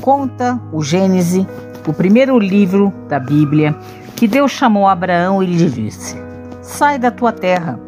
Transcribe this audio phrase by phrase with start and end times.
[0.00, 1.46] Conta o Gênese,
[1.86, 3.76] o primeiro livro da Bíblia,
[4.16, 6.27] que Deus chamou Abraão e lhe disse:
[6.68, 7.80] Sai da tua terra,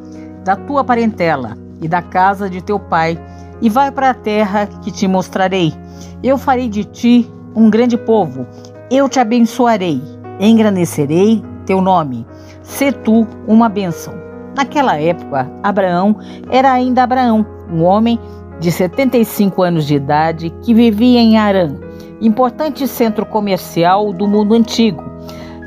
[0.43, 3.23] da tua parentela e da casa de teu pai,
[3.61, 5.75] e vai para a terra que te mostrarei.
[6.23, 8.47] Eu farei de ti um grande povo,
[8.91, 10.03] eu te abençoarei,
[10.41, 12.27] engrandecerei teu nome.
[12.63, 14.15] Se tu uma bênção.
[14.57, 16.17] Naquela época, Abraão
[16.51, 18.19] era ainda Abraão, um homem
[18.61, 21.77] de 75 anos de idade que vivia em Arã,
[22.19, 25.05] importante centro comercial do mundo antigo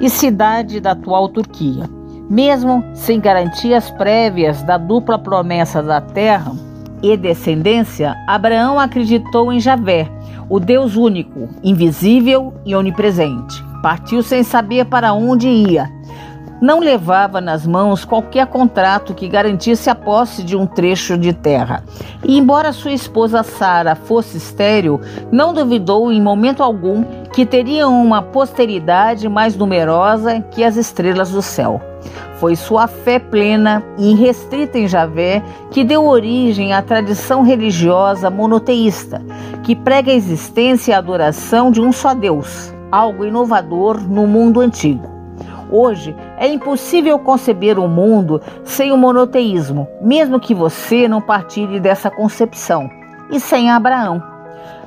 [0.02, 1.88] e cidade da atual Turquia.
[2.30, 6.54] Mesmo sem garantias prévias da dupla promessa da terra
[7.02, 10.10] e descendência, Abraão acreditou em Javé,
[10.49, 13.62] o Deus único, invisível e onipresente.
[13.82, 15.91] Partiu sem saber para onde ia.
[16.62, 21.84] Não levava nas mãos qualquer contrato que garantisse a posse de um trecho de terra.
[22.24, 28.21] E embora sua esposa Sara fosse estéril, não duvidou em momento algum que teriam uma
[28.21, 31.93] posteridade mais numerosa que as estrelas do céu.
[32.40, 39.21] Foi sua fé plena e irrestrita em Javé que deu origem à tradição religiosa monoteísta,
[39.63, 44.60] que prega a existência e a adoração de um só Deus, algo inovador no mundo
[44.60, 45.13] antigo.
[45.71, 51.79] Hoje é impossível conceber o um mundo sem o monoteísmo, mesmo que você não partilhe
[51.79, 52.90] dessa concepção,
[53.32, 54.21] e sem Abraão.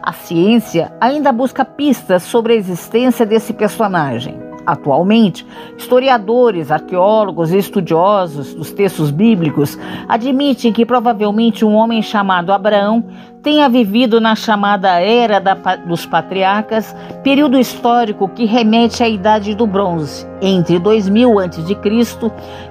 [0.01, 4.46] A ciência ainda busca pistas sobre a existência desse personagem.
[4.67, 5.47] Atualmente,
[5.79, 13.05] historiadores, arqueólogos e estudiosos dos textos bíblicos admitem que provavelmente um homem chamado Abraão
[13.43, 19.69] tenha vivido na chamada Era da, dos Patriarcas, período histórico que remete à Idade do
[19.69, 21.77] Bronze, entre 2000 a.C.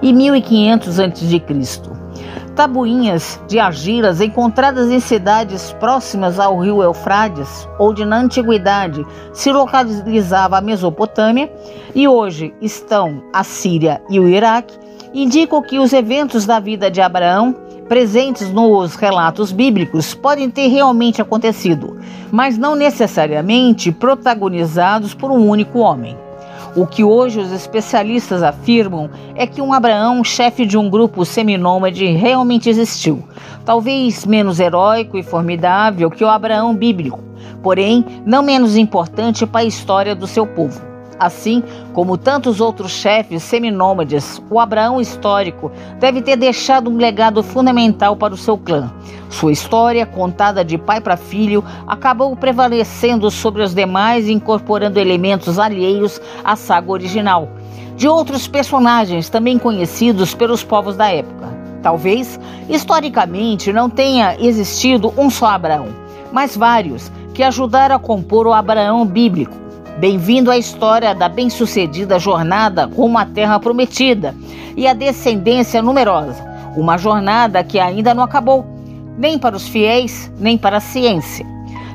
[0.01, 2.04] e 1500 a.C
[2.55, 10.57] tabuinhas de argilas encontradas em cidades próximas ao rio Eufrates, onde na antiguidade se localizava
[10.57, 11.51] a Mesopotâmia
[11.93, 14.73] e hoje estão a Síria e o Iraque,
[15.13, 17.53] indicam que os eventos da vida de Abraão
[17.89, 21.99] presentes nos relatos bíblicos podem ter realmente acontecido,
[22.31, 26.24] mas não necessariamente protagonizados por um único homem.
[26.75, 32.05] O que hoje os especialistas afirmam é que um Abraão, chefe de um grupo seminômade,
[32.07, 33.23] realmente existiu.
[33.63, 37.23] Talvez menos heróico e formidável que o Abraão bíblico,
[37.63, 40.94] porém não menos importante para a história do seu povo.
[41.19, 48.17] Assim como tantos outros chefes seminômades, o Abraão histórico deve ter deixado um legado fundamental
[48.17, 48.91] para o seu clã.
[49.29, 56.21] Sua história, contada de pai para filho, acabou prevalecendo sobre os demais, incorporando elementos alheios
[56.43, 57.49] à saga original,
[57.95, 61.47] de outros personagens também conhecidos pelos povos da época.
[61.81, 65.87] Talvez, historicamente, não tenha existido um só Abraão,
[66.31, 69.64] mas vários que ajudaram a compor o Abraão bíblico
[69.97, 74.35] Bem-vindo à história da bem-sucedida jornada rumo à Terra Prometida
[74.75, 76.43] e à descendência numerosa.
[76.75, 78.65] Uma jornada que ainda não acabou,
[79.17, 81.45] nem para os fiéis, nem para a ciência.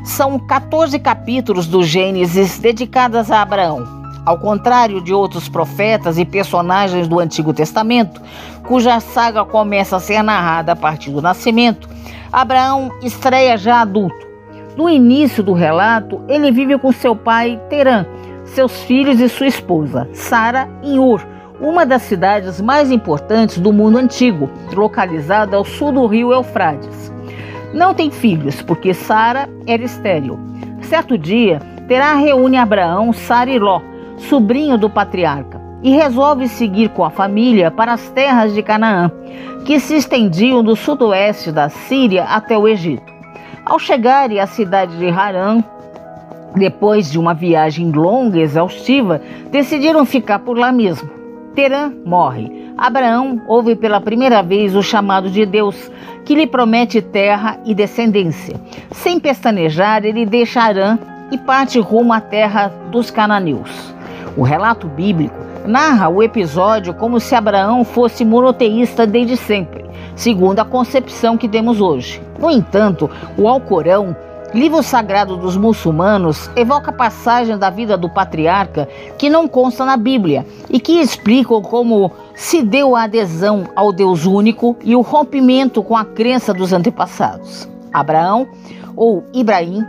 [0.03, 3.87] São 14 capítulos do Gênesis dedicados a Abraão.
[4.25, 8.19] Ao contrário de outros profetas e personagens do Antigo Testamento,
[8.67, 11.87] cuja saga começa a ser narrada a partir do nascimento,
[12.32, 14.29] Abraão estreia já adulto
[14.76, 18.06] no início do relato, ele vive com seu pai Terã,
[18.44, 21.25] seus filhos e sua esposa, Sara, em Ur,
[21.60, 27.12] uma das cidades mais importantes do mundo antigo, localizada ao sul do rio Eufrates.
[27.75, 30.38] Não tem filhos, porque Sara era estéril.
[30.82, 33.81] Certo dia, Terá reúne Abraão, Sara e Ló,
[34.16, 39.11] sobrinho do patriarca, e resolve seguir com a família para as terras de Canaã,
[39.64, 43.09] que se estendiam do sudoeste da Síria até o Egito.
[43.70, 45.62] Ao chegarem à cidade de Harã,
[46.56, 49.22] depois de uma viagem longa e exaustiva,
[49.52, 51.08] decidiram ficar por lá mesmo.
[51.55, 52.50] Terã morre.
[52.76, 55.88] Abraão ouve pela primeira vez o chamado de Deus,
[56.25, 58.61] que lhe promete terra e descendência.
[58.90, 60.99] Sem pestanejar, ele deixa Arã
[61.31, 63.94] e parte rumo à terra dos cananeus.
[64.37, 69.80] O relato bíblico narra o episódio como se Abraão fosse monoteísta desde sempre
[70.20, 72.22] segundo a concepção que temos hoje.
[72.38, 73.08] No entanto,
[73.38, 74.14] o Alcorão
[74.52, 80.44] livro sagrado dos muçulmanos, evoca passagem da vida do patriarca que não consta na Bíblia
[80.69, 85.96] e que explicam como se deu a adesão ao Deus único e o rompimento com
[85.96, 87.69] a crença dos antepassados.
[87.93, 88.49] Abraão,
[88.96, 89.87] ou Ibrahim,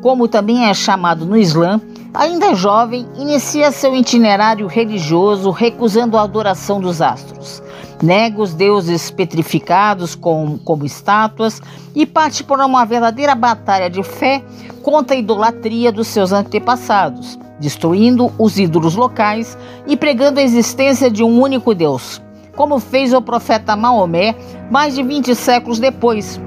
[0.00, 1.78] como também é chamado no Islã,
[2.18, 7.62] ainda jovem, inicia seu itinerário religioso recusando a adoração dos astros.
[8.02, 11.62] Nega os deuses petrificados como, como estátuas
[11.94, 14.42] e parte por uma verdadeira batalha de fé
[14.82, 19.56] contra a idolatria dos seus antepassados, destruindo os ídolos locais
[19.86, 22.20] e pregando a existência de um único Deus,
[22.56, 24.34] como fez o profeta Maomé
[24.70, 26.40] mais de 20 séculos depois,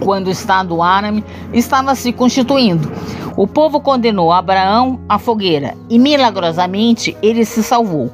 [0.00, 2.90] quando o Estado árabe estava se constituindo.
[3.36, 8.10] O povo condenou Abraão à fogueira e, milagrosamente, ele se salvou.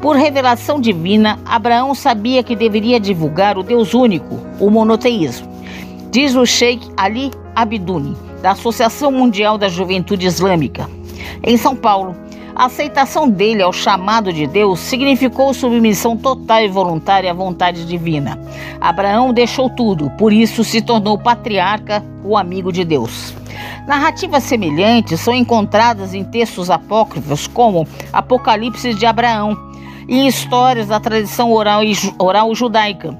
[0.00, 5.48] Por revelação divina, Abraão sabia que deveria divulgar o Deus único, o monoteísmo.
[6.10, 10.88] Diz o Sheikh Ali Abduni, da Associação Mundial da Juventude Islâmica.
[11.42, 12.14] Em São Paulo,
[12.58, 18.36] a aceitação dele ao chamado de Deus significou submissão total e voluntária à vontade divina.
[18.80, 23.32] Abraão deixou tudo, por isso se tornou patriarca, o amigo de Deus.
[23.86, 29.56] Narrativas semelhantes são encontradas em textos apócrifos como Apocalipse de Abraão
[30.08, 31.82] e histórias da tradição oral,
[32.18, 33.16] oral judaica,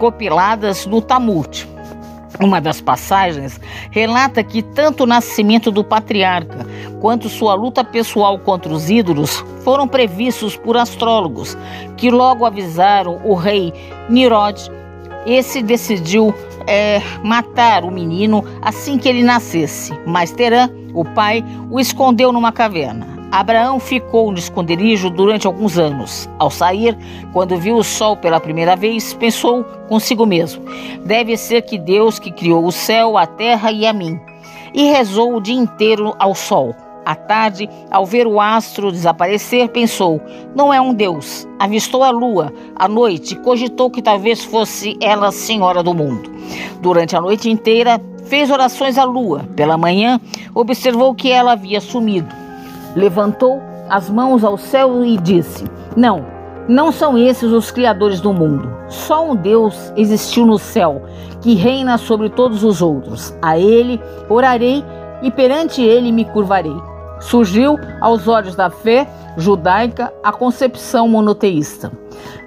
[0.00, 1.68] compiladas no Talmud.
[2.42, 3.60] Uma das passagens
[3.90, 6.66] relata que tanto o nascimento do patriarca
[6.98, 11.56] quanto sua luta pessoal contra os ídolos foram previstos por astrólogos,
[11.98, 13.74] que logo avisaram o rei
[14.08, 14.70] Nirod.
[15.26, 16.34] Esse decidiu
[16.66, 22.52] é, matar o menino assim que ele nascesse, mas Terã, o pai, o escondeu numa
[22.52, 23.09] caverna.
[23.30, 26.28] Abraão ficou no esconderijo durante alguns anos.
[26.38, 26.98] Ao sair,
[27.32, 30.64] quando viu o sol pela primeira vez, pensou consigo mesmo:
[31.04, 34.18] deve ser que Deus que criou o céu, a terra e a mim.
[34.74, 36.74] E rezou o dia inteiro ao sol.
[37.04, 40.20] À tarde, ao ver o astro desaparecer, pensou:
[40.54, 41.46] não é um Deus.
[41.58, 42.52] Avistou a lua.
[42.74, 46.30] À noite, cogitou que talvez fosse ela senhora do mundo.
[46.80, 49.44] Durante a noite inteira, fez orações à lua.
[49.56, 50.20] Pela manhã,
[50.54, 52.49] observou que ela havia sumido.
[52.94, 55.64] Levantou as mãos ao céu e disse:
[55.96, 56.24] Não,
[56.68, 58.70] não são esses os criadores do mundo.
[58.88, 61.02] Só um Deus existiu no céu,
[61.40, 63.34] que reina sobre todos os outros.
[63.42, 64.84] A ele orarei
[65.22, 66.76] e perante ele me curvarei.
[67.20, 69.06] Surgiu aos olhos da fé
[69.36, 71.92] judaica a concepção monoteísta,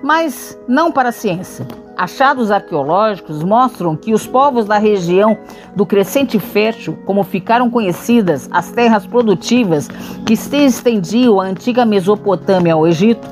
[0.01, 1.67] mas não para a ciência.
[1.95, 5.37] Achados arqueológicos mostram que os povos da região
[5.75, 9.87] do Crescente Fértil, como ficaram conhecidas as terras produtivas
[10.25, 13.27] que se estendiam a antiga Mesopotâmia ao Egito,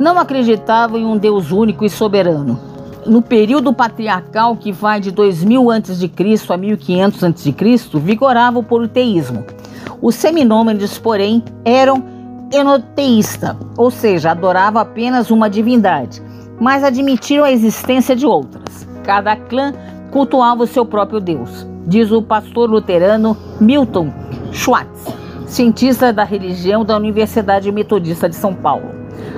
[0.00, 2.58] não acreditavam em um Deus único e soberano.
[3.04, 6.10] No período patriarcal que vai de 2000 a.C.
[6.48, 7.54] a 1500 a.C.,
[7.96, 9.44] vigorava o politeísmo.
[10.00, 12.02] Os seminômedes, porém, eram
[12.50, 16.22] enoteístas, ou seja, adoravam apenas uma divindade
[16.60, 18.86] mas admitiram a existência de outras.
[19.04, 19.72] Cada clã
[20.10, 24.12] cultuava o seu próprio Deus, diz o pastor luterano Milton
[24.52, 25.04] Schwartz,
[25.46, 28.90] cientista da religião da Universidade Metodista de São Paulo.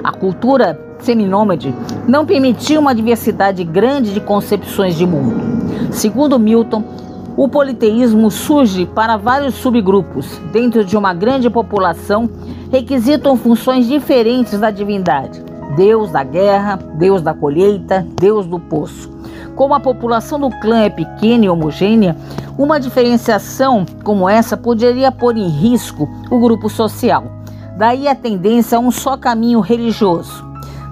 [0.02, 1.74] A cultura seminômade
[2.06, 5.36] não permitia uma diversidade grande de concepções de mundo.
[5.90, 6.82] Segundo Milton,
[7.36, 12.28] o politeísmo surge para vários subgrupos dentro de uma grande população,
[12.70, 15.42] requisitam funções diferentes da divindade,
[15.76, 19.10] Deus da guerra, Deus da colheita, Deus do poço.
[19.54, 22.16] Como a população do clã é pequena e homogênea,
[22.56, 27.24] uma diferenciação como essa poderia pôr em risco o grupo social.
[27.76, 30.46] Daí a tendência a um só caminho religioso.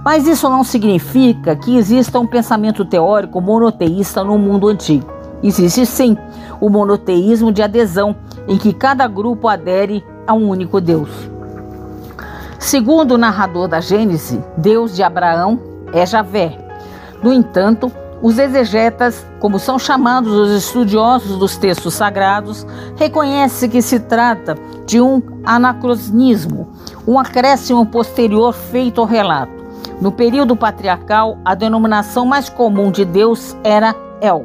[0.04, 5.12] Mas isso não significa que exista um pensamento teórico monoteísta no mundo antigo.
[5.42, 6.16] Existe sim
[6.60, 8.14] o monoteísmo de adesão,
[8.46, 11.35] em que cada grupo adere a um único Deus.
[12.66, 15.56] Segundo o narrador da Gênese, Deus de Abraão
[15.92, 16.58] é Javé.
[17.22, 24.00] No entanto, os exegetas, como são chamados os estudiosos dos textos sagrados, reconhecem que se
[24.00, 26.68] trata de um anacronismo,
[27.06, 29.64] um acréscimo posterior feito ao relato.
[30.00, 34.44] No período patriarcal, a denominação mais comum de Deus era El,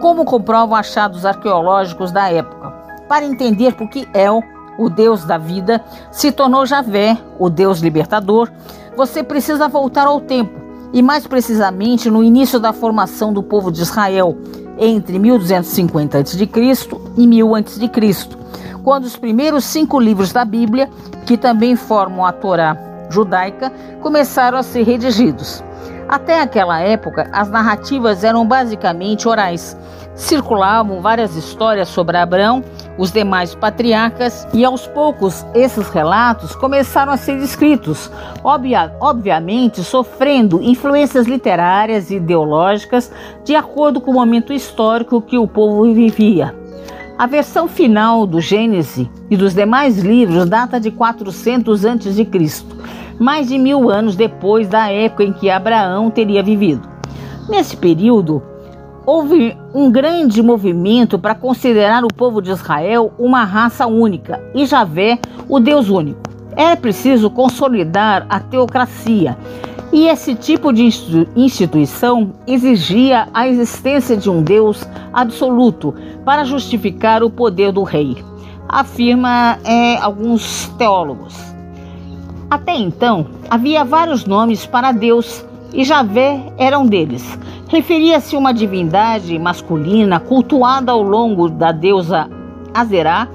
[0.00, 2.70] como comprovam achados arqueológicos da época.
[3.06, 4.40] Para entender por que El
[4.78, 8.50] o Deus da vida, se tornou Javé, o Deus libertador,
[8.96, 10.60] você precisa voltar ao tempo,
[10.92, 14.36] e mais precisamente no início da formação do povo de Israel,
[14.78, 16.48] entre 1250 a.C.
[17.16, 17.90] e 1000 a.C.,
[18.82, 20.90] quando os primeiros cinco livros da Bíblia,
[21.24, 22.76] que também formam a Torá
[23.08, 25.62] judaica, começaram a ser redigidos.
[26.08, 29.76] Até aquela época, as narrativas eram basicamente orais.
[30.14, 32.62] Circulavam várias histórias sobre Abraão
[32.98, 38.10] os demais patriarcas, e aos poucos esses relatos começaram a ser escritos,
[38.44, 43.10] obvia, obviamente sofrendo influências literárias e ideológicas
[43.44, 46.54] de acordo com o momento histórico que o povo vivia.
[47.18, 52.28] A versão final do Gênesis e dos demais livros data de 400 a.C.,
[53.18, 56.88] mais de mil anos depois da época em que Abraão teria vivido.
[57.48, 58.42] Nesse período,
[59.06, 65.18] houve um grande movimento para considerar o povo de Israel uma raça única e Javé
[65.48, 66.20] o Deus único.
[66.54, 69.36] Era preciso consolidar a teocracia
[69.92, 70.88] e esse tipo de
[71.36, 75.94] instituição exigia a existência de um Deus absoluto
[76.24, 78.16] para justificar o poder do rei,
[78.66, 81.36] afirma é, alguns teólogos.
[82.48, 87.38] Até então, havia vários nomes para Deus e Javé era um deles.
[87.68, 92.28] Referia-se a uma divindade masculina cultuada ao longo da deusa
[92.74, 93.28] Azerá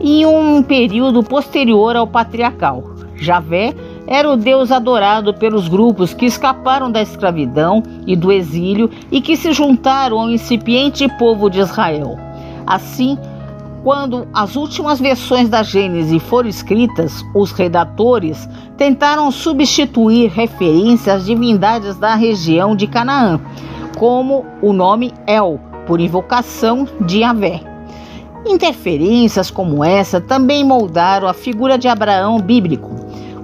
[0.00, 2.94] em um período posterior ao patriarcal.
[3.16, 3.74] Javé
[4.06, 9.36] era o deus adorado pelos grupos que escaparam da escravidão e do exílio e que
[9.36, 12.18] se juntaram ao incipiente povo de Israel.
[12.66, 13.18] Assim,
[13.84, 18.48] quando as últimas versões da Gênese foram escritas, os redatores
[18.78, 23.38] tentaram substituir referências às divindades da região de Canaã,
[23.98, 27.60] como o nome El, por invocação de Yahvé.
[28.46, 32.90] Interferências como essa também moldaram a figura de Abraão bíblico.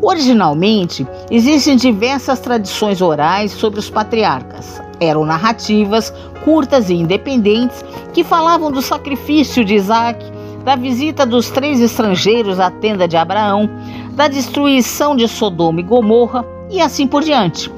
[0.01, 4.81] Originalmente, existem diversas tradições orais sobre os patriarcas.
[4.99, 6.13] Eram narrativas
[6.45, 10.30] curtas e independentes que falavam do sacrifício de Isaac,
[10.65, 13.69] da visita dos três estrangeiros à tenda de Abraão,
[14.13, 17.71] da destruição de Sodoma e Gomorra e assim por diante,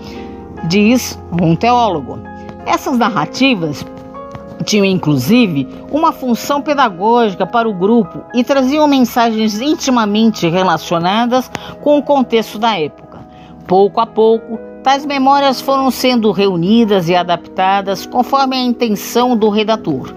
[0.69, 2.19] diz um teólogo.
[2.67, 3.85] Essas narrativas
[4.65, 12.03] tinham inclusive uma função pedagógica para o grupo e traziam mensagens intimamente relacionadas com o
[12.03, 13.21] contexto da época.
[13.67, 20.15] Pouco a pouco, tais memórias foram sendo reunidas e adaptadas conforme a intenção do redator.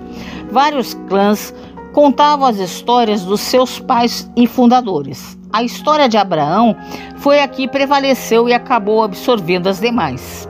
[0.52, 1.54] Vários clãs
[1.96, 5.38] contavam as histórias dos seus pais e fundadores.
[5.54, 6.76] A história de Abraão
[7.16, 10.46] foi a que prevaleceu e acabou absorvendo as demais.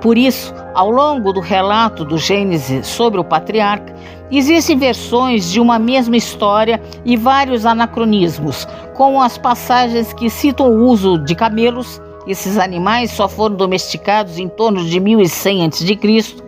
[0.00, 3.92] Por isso, ao longo do relato do Gênesis sobre o patriarca,
[4.30, 10.84] existem versões de uma mesma história e vários anacronismos, como as passagens que citam o
[10.86, 16.43] uso de camelos esses animais só foram domesticados em torno de 1100 a.C.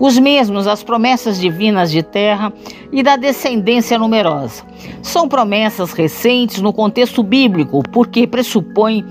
[0.00, 2.52] Os mesmos as promessas divinas de terra
[2.92, 4.62] e da descendência numerosa.
[5.02, 9.04] São promessas recentes no contexto bíblico, porque pressupõem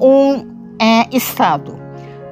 [0.00, 0.44] um
[0.80, 1.78] é, Estado.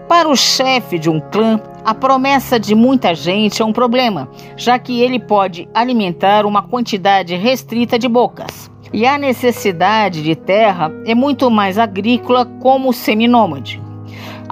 [0.09, 4.79] Para o chefe de um clã, a promessa de muita gente é um problema, já
[4.79, 8.71] que ele pode alimentar uma quantidade restrita de bocas.
[8.93, 13.82] E a necessidade de terra é muito mais agrícola como seminômade.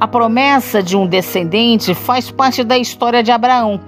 [0.00, 3.78] A promessa de um descendente faz parte da história de Abraão,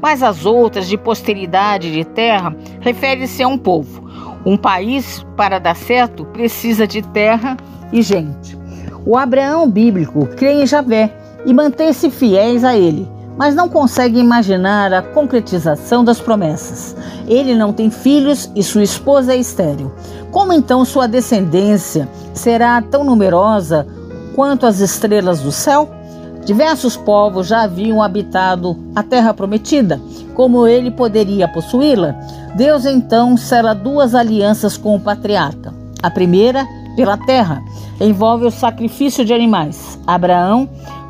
[0.00, 4.08] mas as outras de posteridade de terra refere-se a um povo.
[4.46, 7.54] Um país, para dar certo, precisa de terra
[7.92, 8.56] e gente.
[9.04, 13.06] O Abraão bíblico crê em Javé e mantém-se fiéis a ele
[13.38, 16.96] mas não consegue imaginar a concretização das promessas.
[17.28, 19.92] Ele não tem filhos e sua esposa é estéril.
[20.32, 23.86] Como então sua descendência será tão numerosa
[24.38, 25.90] quanto as estrelas do céu?
[26.46, 30.00] Diversos povos já haviam habitado a terra prometida.
[30.32, 32.12] Como ele poderia possuí-la?
[32.54, 35.74] Deus então sela duas alianças com o patriarca.
[36.00, 36.64] A primeira,
[36.94, 37.60] pela terra,
[38.00, 39.98] envolve o sacrifício de animais.
[40.06, 40.68] Abraão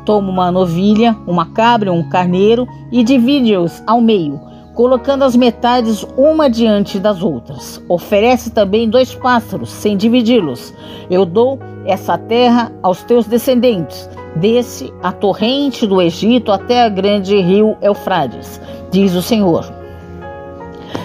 [0.09, 4.41] Toma uma novilha, uma cabra, um carneiro e divide-os ao meio,
[4.79, 7.83] colocando as metades uma diante das outras.
[7.89, 10.73] Oferece também dois pássaros, sem dividi-los.
[11.11, 17.37] Eu dou essa terra aos teus descendentes, desce a torrente do Egito até a grande
[17.41, 19.69] rio Eufrates, diz o Senhor.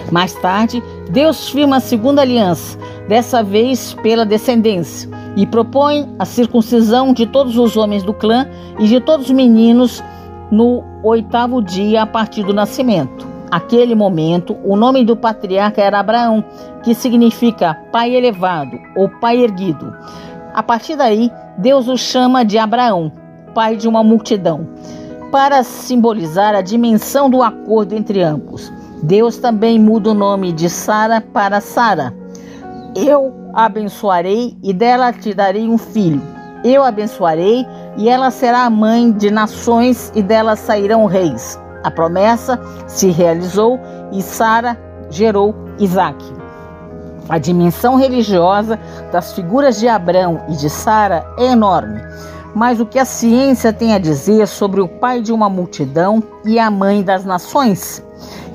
[0.09, 2.79] Mais tarde, Deus firma a segunda aliança,
[3.09, 8.47] dessa vez pela descendência e propõe a circuncisão de todos os homens do clã
[8.79, 10.01] e de todos os meninos
[10.49, 13.34] no oitavo dia a partir do nascimento.
[13.55, 16.43] Aquele momento, o nome do patriarca era Abraão,
[16.83, 19.95] que significa pai elevado ou pai erguido.
[20.53, 23.09] A partir daí, Deus o chama de Abraão,
[23.53, 24.67] pai de uma multidão,
[25.31, 28.73] para simbolizar a dimensão do acordo entre ambos.
[29.01, 32.13] Deus também muda o nome de Sara para Sara.
[32.93, 36.21] Eu abençoarei e dela te darei um filho.
[36.61, 41.57] Eu abençoarei e ela será a mãe de nações e dela sairão reis.
[41.85, 43.79] A promessa se realizou
[44.11, 44.75] e Sara
[45.11, 46.33] gerou Isaque.
[47.29, 48.79] A dimensão religiosa
[49.11, 52.01] das figuras de Abraão e de Sara é enorme,
[52.55, 56.57] mas o que a ciência tem a dizer sobre o pai de uma multidão e
[56.57, 58.03] a mãe das nações?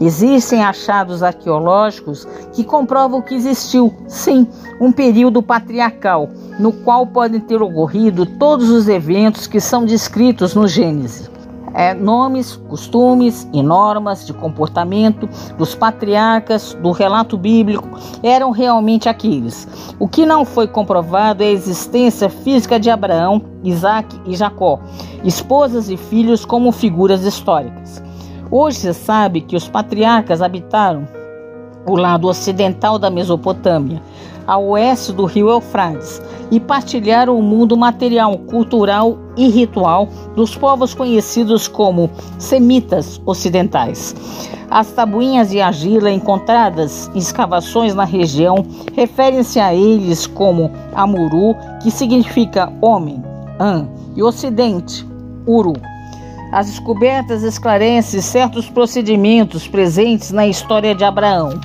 [0.00, 4.49] Existem achados arqueológicos que comprovam que existiu, sim,
[4.80, 10.66] um período patriarcal, no qual podem ter ocorrido todos os eventos que são descritos no
[10.66, 11.30] Gênesis
[11.74, 17.88] é, nomes, costumes e normas de comportamento dos patriarcas do relato bíblico
[18.22, 19.68] eram realmente aqueles.
[19.98, 24.80] O que não foi comprovado é a existência física de Abraão, Isaac e Jacó,
[25.24, 28.02] esposas e filhos como figuras históricas.
[28.50, 31.06] Hoje se sabe que os patriarcas habitaram
[31.86, 34.02] o lado ocidental da Mesopotâmia,
[34.47, 36.20] a oeste do rio Eufrates,
[36.50, 44.14] e partilharam o mundo material, cultural e ritual dos povos conhecidos como semitas ocidentais.
[44.70, 51.90] As tabuinhas de argila encontradas em escavações na região referem-se a eles como Amuru, que
[51.90, 53.23] significa homem,
[53.59, 55.06] An, e Ocidente,
[55.47, 55.73] Uru.
[56.52, 61.61] As descobertas esclarecem certos procedimentos presentes na história de Abraão.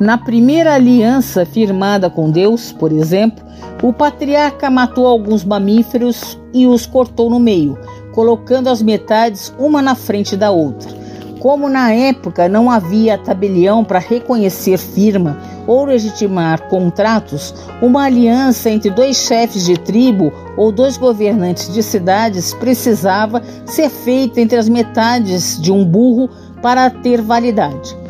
[0.00, 3.44] Na primeira aliança firmada com Deus, por exemplo,
[3.82, 7.78] o patriarca matou alguns mamíferos e os cortou no meio,
[8.12, 11.02] colocando as metades uma na frente da outra.
[11.38, 15.36] Como na época não havia tabelião para reconhecer firma
[15.66, 22.54] ou legitimar contratos, uma aliança entre dois chefes de tribo ou dois governantes de cidades
[22.54, 26.30] precisava ser feita entre as metades de um burro
[26.62, 28.01] para ter validade.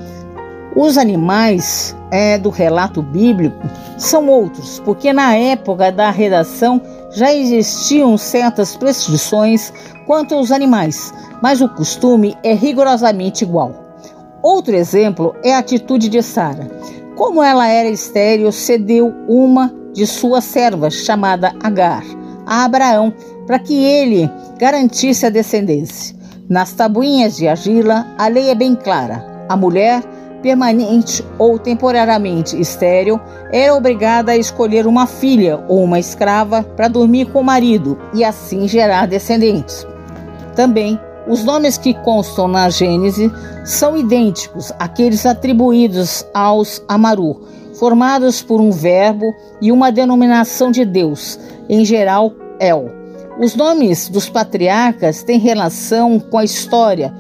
[0.75, 3.59] Os animais é, do relato bíblico
[3.99, 6.81] são outros, porque na época da redação
[7.15, 9.73] já existiam certas prescrições
[10.07, 11.13] quanto aos animais,
[11.43, 13.75] mas o costume é rigorosamente igual.
[14.43, 16.71] Outro exemplo é a atitude de Sara.
[17.17, 22.03] Como ela era estéril, cedeu uma de suas servas, chamada Agar,
[22.47, 23.13] a Abraão,
[23.47, 26.17] para que ele garantisse a descendência.
[26.49, 29.25] Nas tabuinhas de argila, a lei é bem clara.
[29.49, 30.03] A mulher
[30.43, 33.21] permanente ou temporariamente estéril,
[33.53, 38.25] era obrigada a escolher uma filha ou uma escrava para dormir com o marido e
[38.25, 39.87] assim gerar descendentes.
[40.55, 43.33] Também, os nomes que constam na Gênese
[43.65, 47.41] são idênticos àqueles atribuídos aos Amaru,
[47.79, 52.91] formados por um verbo e uma denominação de Deus, em geral, El.
[53.41, 57.15] Os nomes dos patriarcas têm relação com a história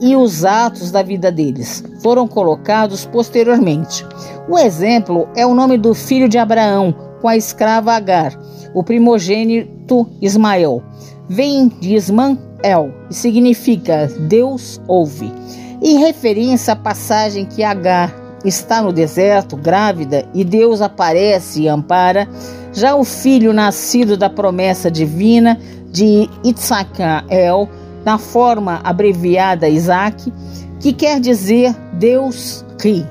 [0.00, 4.06] e os atos da vida deles foram colocados posteriormente.
[4.48, 8.38] O exemplo é o nome do filho de Abraão com a escrava Agar,
[8.74, 10.82] o primogênito Ismael.
[11.28, 15.32] Vem de Ismael e significa Deus ouve.
[15.80, 22.28] Em referência à passagem que Agar está no deserto, grávida, e Deus aparece e ampara,
[22.72, 25.58] já o filho nascido da promessa divina
[25.90, 27.68] de Itzacael
[28.04, 30.32] na forma abreviada Isaac,
[30.80, 33.06] que quer dizer Deus ri.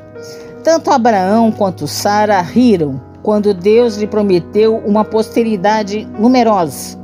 [0.63, 6.97] Tanto Abraão quanto Sara riram quando Deus lhe prometeu uma posteridade numerosa,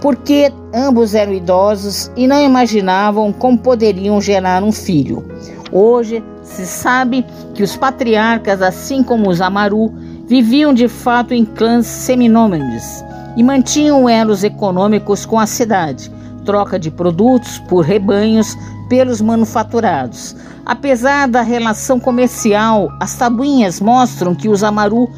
[0.00, 5.24] porque ambos eram idosos e não imaginavam como poderiam gerar um filho.
[5.72, 9.92] Hoje se sabe que os patriarcas, assim como os Amaru,
[10.26, 13.04] viviam de fato em clãs seminômades
[13.36, 16.10] e mantinham elos econômicos com a cidade,
[16.46, 18.56] troca de produtos por rebanhos
[18.88, 20.34] pelos manufaturados.
[20.64, 25.10] Apesar da relação comercial, as tabuinhas mostram que os Amaru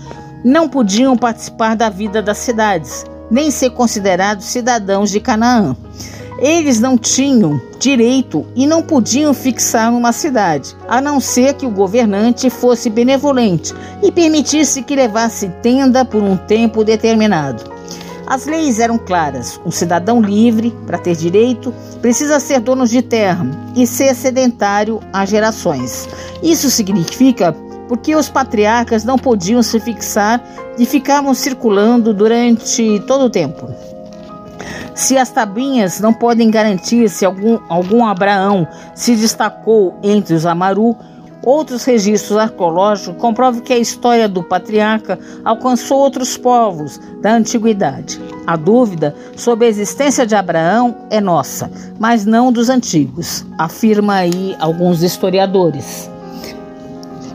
[0.44, 5.76] não podiam participar da vida das cidades, nem ser considerados cidadãos de Canaã.
[6.38, 11.70] Eles não tinham direito e não podiam fixar numa cidade, a não ser que o
[11.70, 17.64] governante fosse benevolente e permitisse que levasse tenda por um tempo determinado.
[18.28, 19.58] As leis eram claras.
[19.64, 25.24] Um cidadão livre, para ter direito, precisa ser dono de terra e ser sedentário há
[25.24, 26.06] gerações.
[26.42, 27.54] Isso significa
[27.88, 30.44] porque os patriarcas não podiam se fixar
[30.78, 33.66] e ficavam circulando durante todo o tempo.
[34.94, 40.94] Se as tabinhas não podem garantir se algum, algum Abraão se destacou entre os Amaru,
[41.44, 48.20] Outros registros arqueológicos comprovam que a história do patriarca alcançou outros povos da antiguidade.
[48.46, 54.56] A dúvida sobre a existência de Abraão é nossa, mas não dos antigos, afirma aí
[54.58, 56.10] alguns historiadores.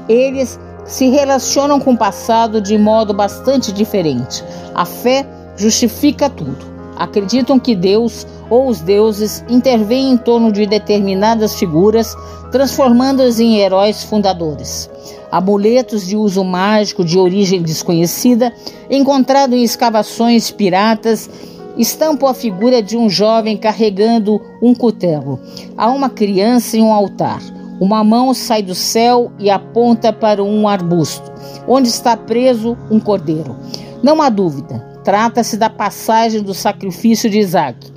[0.10, 4.44] Eles se relacionam com o passado de modo bastante diferente.
[4.76, 6.74] A fé justifica tudo.
[6.98, 12.16] Acreditam que Deus ou os deuses intervêm em torno de determinadas figuras,
[12.52, 14.88] transformando-os em heróis fundadores.
[15.32, 18.54] amuletos de uso mágico de origem desconhecida,
[18.92, 21.28] encontrado em escavações piratas,
[21.76, 25.40] estampam a figura de um jovem carregando um cutelo.
[25.76, 27.42] Há uma criança em um altar.
[27.82, 31.32] Uma mão sai do céu e aponta para um arbusto,
[31.68, 33.56] onde está preso um cordeiro.
[34.04, 37.93] Não há dúvida, trata-se da passagem do sacrifício de Isaac,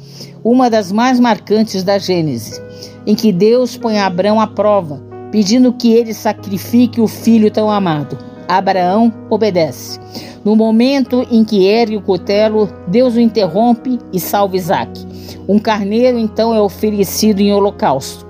[0.49, 2.63] uma das mais marcantes da Gênese,
[3.05, 8.17] em que Deus põe Abraão à prova, pedindo que ele sacrifique o filho tão amado.
[8.47, 9.99] Abraão obedece.
[10.45, 15.05] No momento em que ergue o cutelo, Deus o interrompe e salva Isaac.
[15.49, 18.26] Um carneiro então é oferecido em holocausto.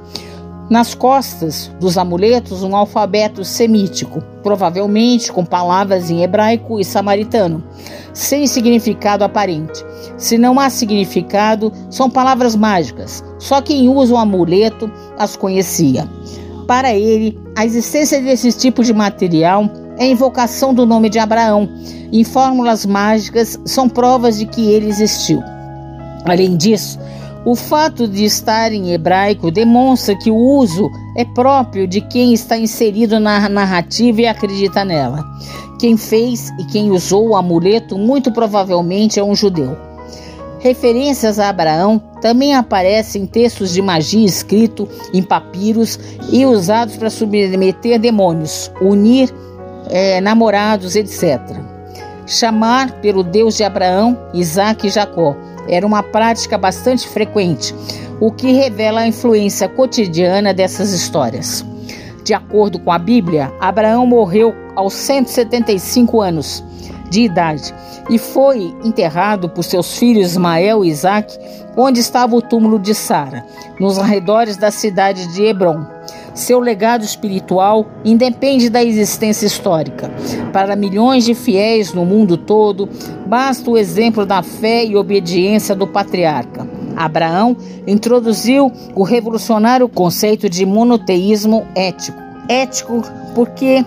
[0.68, 7.62] Nas costas dos amuletos, um alfabeto semítico, provavelmente com palavras em hebraico e samaritano,
[8.12, 9.84] sem significado aparente.
[10.16, 13.22] Se não há significado, são palavras mágicas.
[13.38, 16.08] Só quem usa o amuleto as conhecia.
[16.66, 21.68] Para ele, a existência desse tipo de material é a invocação do nome de Abraão,
[22.12, 25.42] em fórmulas mágicas são provas de que ele existiu.
[26.24, 26.98] Além disso,
[27.46, 32.58] o fato de estar em hebraico demonstra que o uso é próprio de quem está
[32.58, 35.24] inserido na narrativa e acredita nela.
[35.78, 39.76] Quem fez e quem usou o amuleto muito provavelmente é um judeu.
[40.58, 46.00] Referências a Abraão também aparecem em textos de magia escrito em papiros
[46.32, 49.32] e usados para submeter demônios, unir
[49.88, 51.40] é, namorados, etc.
[52.26, 55.36] Chamar pelo Deus de Abraão, Isaac e Jacó
[55.68, 57.74] era uma prática bastante frequente,
[58.20, 61.64] o que revela a influência cotidiana dessas histórias.
[62.24, 66.64] De acordo com a Bíblia, Abraão morreu aos 175 anos
[67.08, 67.72] de idade
[68.10, 71.38] e foi enterrado por seus filhos Ismael e Isaac,
[71.76, 73.44] onde estava o túmulo de Sara,
[73.78, 75.95] nos arredores da cidade de Hebron.
[76.36, 80.10] Seu legado espiritual independe da existência histórica.
[80.52, 82.86] Para milhões de fiéis no mundo todo,
[83.26, 86.68] basta o exemplo da fé e obediência do patriarca.
[86.94, 92.18] Abraão introduziu o revolucionário conceito de monoteísmo ético.
[92.50, 93.02] Ético
[93.34, 93.82] porque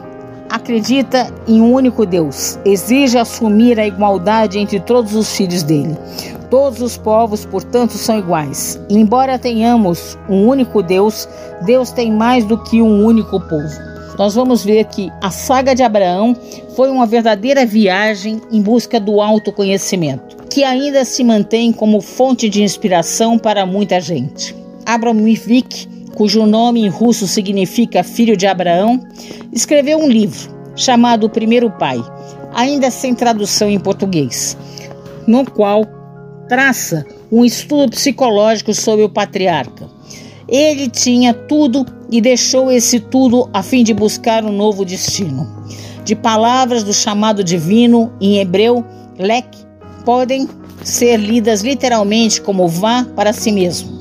[0.50, 5.96] acredita em um único Deus, exige assumir a igualdade entre todos os filhos dele.
[6.50, 8.80] Todos os povos, portanto, são iguais.
[8.90, 11.30] embora tenhamos um único Deus,
[11.64, 13.90] Deus tem mais do que um único povo.
[14.18, 16.36] Nós vamos ver que a saga de Abraão
[16.76, 22.64] foi uma verdadeira viagem em busca do autoconhecimento, que ainda se mantém como fonte de
[22.64, 24.56] inspiração para muita gente.
[24.86, 29.00] Abramovich, cujo nome em russo significa filho de Abraão,
[29.54, 32.04] escreveu um livro chamado O Primeiro Pai,
[32.54, 34.58] ainda sem tradução em português,
[35.28, 35.99] no qual
[36.50, 39.88] traça um estudo psicológico sobre o patriarca.
[40.48, 45.48] Ele tinha tudo e deixou esse tudo a fim de buscar um novo destino.
[46.04, 48.84] De palavras do chamado divino em hebreu,
[49.18, 49.48] lek,
[50.04, 50.50] podem
[50.84, 54.00] ser lidas literalmente como vá para si mesmo.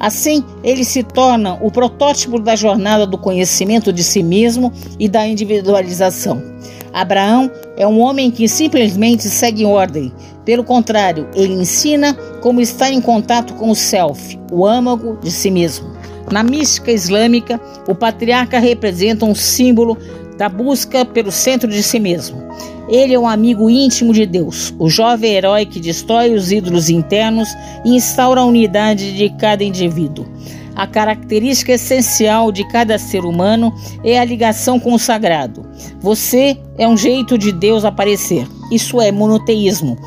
[0.00, 5.26] Assim, ele se torna o protótipo da jornada do conhecimento de si mesmo e da
[5.26, 6.51] individualização.
[6.92, 10.12] Abraão é um homem que simplesmente segue ordem.
[10.44, 15.50] Pelo contrário, ele ensina como estar em contato com o self, o âmago de si
[15.50, 15.90] mesmo.
[16.30, 19.96] Na mística islâmica, o patriarca representa um símbolo
[20.36, 22.42] da busca pelo centro de si mesmo.
[22.88, 27.48] Ele é um amigo íntimo de Deus, o jovem herói que destrói os ídolos internos
[27.84, 30.26] e instaura a unidade de cada indivíduo.
[30.74, 35.66] A característica essencial de cada ser humano é a ligação com o sagrado.
[36.00, 38.46] Você é um jeito de Deus aparecer.
[38.70, 39.98] Isso é monoteísmo.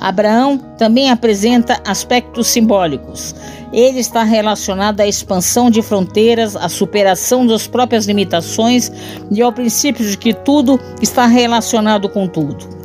[0.00, 3.34] Abraão também apresenta aspectos simbólicos.
[3.72, 8.90] Ele está relacionado à expansão de fronteiras, à superação das próprias limitações
[9.30, 12.78] e ao princípio de que tudo está relacionado com tudo.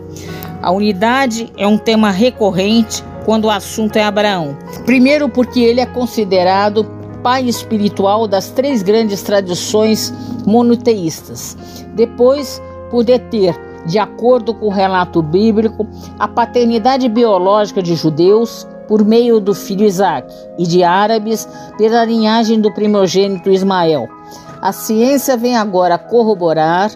[0.61, 4.57] A unidade é um tema recorrente quando o assunto é Abraão.
[4.85, 10.13] Primeiro, porque ele é considerado pai espiritual das três grandes tradições
[10.45, 11.57] monoteístas.
[11.95, 15.87] Depois, por deter, de acordo com o relato bíblico,
[16.19, 22.59] a paternidade biológica de judeus por meio do filho Isaac e de árabes pela linhagem
[22.59, 24.07] do primogênito Ismael.
[24.61, 26.91] A ciência vem agora corroborar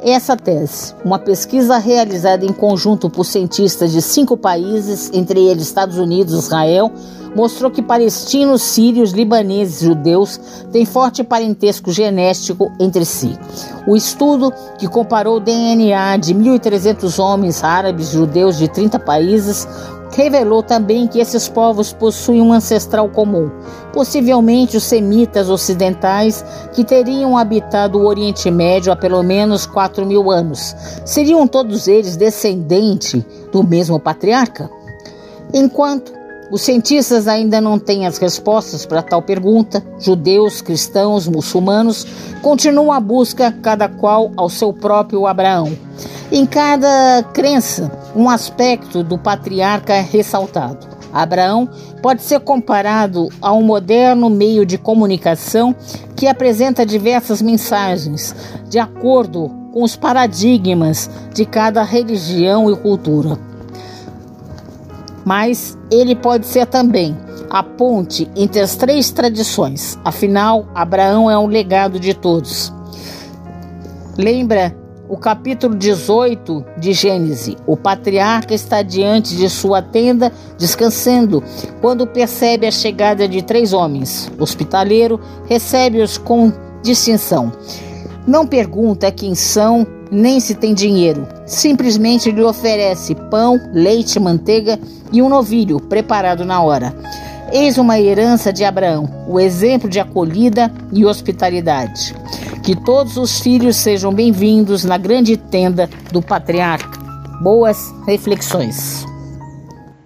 [0.00, 5.98] essa tese, uma pesquisa realizada em conjunto por cientistas de cinco países, entre eles Estados
[5.98, 6.92] Unidos e Israel,
[7.34, 10.40] mostrou que palestinos, sírios, libaneses e judeus
[10.72, 13.38] têm forte parentesco genético entre si.
[13.86, 19.68] O estudo, que comparou o DNA de 1.300 homens árabes e judeus de 30 países,
[20.12, 23.50] revelou também que esses povos possuem um ancestral comum,
[23.92, 30.30] possivelmente os semitas ocidentais, que teriam habitado o Oriente Médio há pelo menos 4 mil
[30.30, 30.74] anos.
[31.04, 34.70] Seriam todos eles descendentes do mesmo patriarca?
[35.52, 36.16] Enquanto
[36.50, 39.82] os cientistas ainda não têm as respostas para tal pergunta.
[39.98, 42.06] Judeus, cristãos, muçulmanos
[42.40, 45.76] continuam a busca, cada qual ao seu próprio Abraão.
[46.30, 50.86] Em cada crença, um aspecto do patriarca é ressaltado.
[51.12, 51.68] Abraão
[52.02, 55.74] pode ser comparado a um moderno meio de comunicação
[56.16, 58.34] que apresenta diversas mensagens,
[58.68, 63.38] de acordo com os paradigmas de cada religião e cultura
[65.26, 67.16] mas ele pode ser também
[67.50, 69.98] a ponte entre as três tradições.
[70.04, 72.72] Afinal, Abraão é um legado de todos.
[74.16, 74.72] Lembra
[75.08, 77.56] o capítulo 18 de Gênesis.
[77.66, 81.42] O patriarca está diante de sua tenda, descansando,
[81.80, 84.30] quando percebe a chegada de três homens.
[84.38, 87.52] O hospitaleiro recebe-os com distinção.
[88.26, 91.26] Não pergunta quem são nem se tem dinheiro.
[91.46, 94.78] Simplesmente lhe oferece pão, leite, manteiga
[95.12, 96.94] e um novilho preparado na hora.
[97.52, 102.14] Eis uma herança de Abraão, o exemplo de acolhida e hospitalidade.
[102.66, 106.98] Que todos os filhos sejam bem-vindos na grande tenda do patriarca.
[107.40, 109.04] Boas reflexões.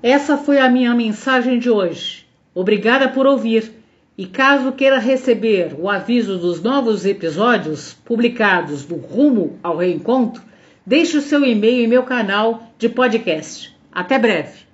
[0.03, 2.27] Essa foi a minha mensagem de hoje.
[2.55, 3.73] Obrigada por ouvir.
[4.19, 10.43] E caso queira receber o aviso dos novos episódios publicados do Rumo ao Reencontro,
[10.85, 13.75] deixe o seu e-mail em meu canal de podcast.
[13.91, 14.67] Até breve.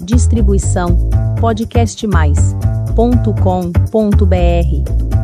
[0.00, 1.08] Distribuição
[2.94, 5.23] podcastmais.com.br